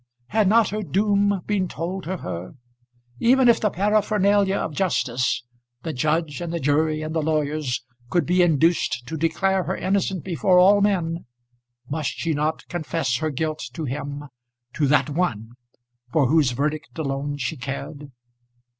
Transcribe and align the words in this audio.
Had 0.29 0.47
not 0.47 0.69
her 0.69 0.81
doom 0.81 1.43
been 1.45 1.67
told 1.67 2.05
to 2.05 2.17
her? 2.17 2.55
Even 3.19 3.47
if 3.47 3.59
the 3.61 3.69
paraphernalia 3.69 4.55
of 4.55 4.73
justice, 4.73 5.43
the 5.83 5.93
judge, 5.93 6.41
and 6.41 6.51
the 6.51 6.59
jury, 6.59 7.03
and 7.03 7.13
the 7.13 7.21
lawyers, 7.21 7.83
could 8.09 8.25
be 8.25 8.41
induced 8.41 9.05
to 9.05 9.15
declare 9.15 9.65
her 9.65 9.77
innocent 9.77 10.23
before 10.23 10.57
all 10.57 10.81
men, 10.81 11.25
must 11.87 12.13
she 12.17 12.33
not 12.33 12.67
confess 12.67 13.17
her 13.17 13.29
guilt 13.29 13.61
to 13.73 13.83
him, 13.85 14.23
to 14.73 14.87
that 14.87 15.07
one, 15.11 15.51
for 16.11 16.25
whose 16.25 16.49
verdict 16.53 16.97
alone 16.97 17.37
she 17.37 17.55
cared? 17.55 18.09